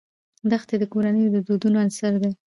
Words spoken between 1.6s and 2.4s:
عنصر دی.